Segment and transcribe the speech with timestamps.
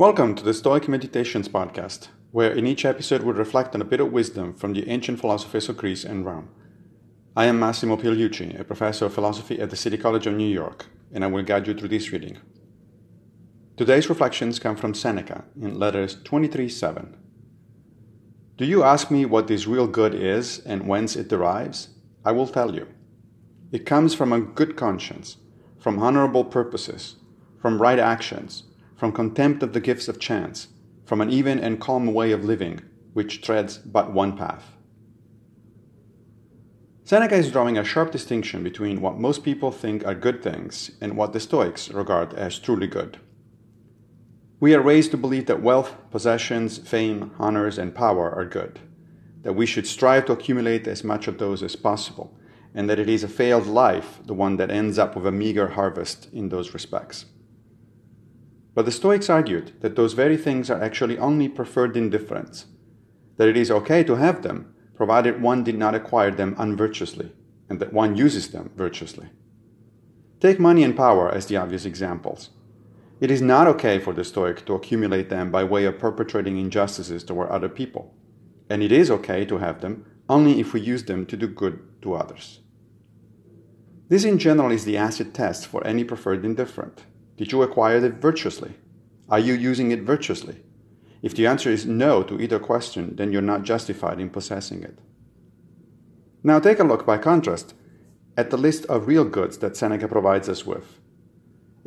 [0.00, 4.00] Welcome to the Stoic Meditations podcast, where in each episode we reflect on a bit
[4.00, 6.48] of wisdom from the ancient philosophers of Greece and Rome.
[7.36, 10.86] I am Massimo Pigliucci, a professor of philosophy at the City College of New York,
[11.12, 12.38] and I will guide you through this reading.
[13.76, 17.14] Today's reflections come from Seneca in letters 23 7.
[18.56, 21.90] Do you ask me what this real good is and whence it derives?
[22.24, 22.88] I will tell you.
[23.70, 25.36] It comes from a good conscience,
[25.78, 27.16] from honorable purposes,
[27.60, 28.62] from right actions
[29.00, 30.68] from contempt of the gifts of chance,
[31.06, 32.78] from an even and calm way of living,
[33.14, 34.74] which treads but one path.
[37.02, 41.16] Seneca is drawing a sharp distinction between what most people think are good things and
[41.16, 43.18] what the Stoics regard as truly good.
[44.60, 48.80] We are raised to believe that wealth, possessions, fame, honors, and power are good,
[49.40, 52.36] that we should strive to accumulate as much of those as possible,
[52.74, 55.68] and that it is a failed life, the one that ends up with a meager
[55.68, 57.24] harvest in those respects.
[58.74, 62.66] But the Stoics argued that those very things are actually only preferred indifferents,
[63.36, 67.32] that it is okay to have them, provided one did not acquire them unvirtuously,
[67.68, 69.28] and that one uses them virtuously.
[70.40, 72.50] Take money and power as the obvious examples.
[73.20, 77.24] It is not okay for the Stoic to accumulate them by way of perpetrating injustices
[77.24, 78.14] toward other people,
[78.70, 81.80] and it is okay to have them only if we use them to do good
[82.02, 82.60] to others.
[84.08, 87.04] This in general is the acid test for any preferred indifferent.
[87.40, 88.74] Did you acquire it virtuously?
[89.30, 90.56] Are you using it virtuously?
[91.22, 94.98] If the answer is no to either question, then you're not justified in possessing it.
[96.42, 97.72] Now take a look, by contrast,
[98.36, 101.00] at the list of real goods that Seneca provides us with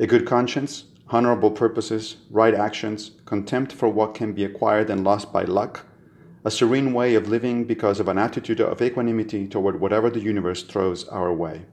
[0.00, 5.32] a good conscience, honorable purposes, right actions, contempt for what can be acquired and lost
[5.32, 5.86] by luck,
[6.44, 10.64] a serene way of living because of an attitude of equanimity toward whatever the universe
[10.64, 11.64] throws our way.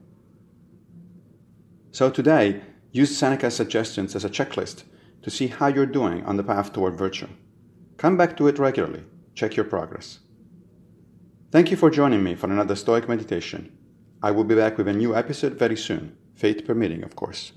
[1.90, 4.84] So today, Use Seneca's suggestions as a checklist
[5.22, 7.28] to see how you're doing on the path toward virtue.
[7.96, 9.04] Come back to it regularly.
[9.34, 10.18] Check your progress.
[11.50, 13.76] Thank you for joining me for another Stoic meditation.
[14.22, 17.52] I will be back with a new episode very soon, fate permitting, of course.